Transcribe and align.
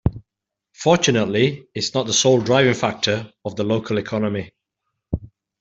Fortunately 0.73 1.67
its 1.75 1.93
not 1.93 2.07
the 2.07 2.11
sole 2.13 2.41
driving 2.41 2.73
factor 2.73 3.31
of 3.45 3.55
the 3.55 3.63
local 3.63 3.99
economy. 3.99 4.51